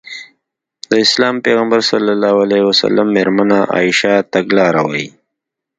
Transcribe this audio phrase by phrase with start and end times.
[0.89, 1.79] د اسلام پيغمبر
[2.79, 2.81] ص
[3.15, 5.07] مېرمنه عايشه تګلاره وايي.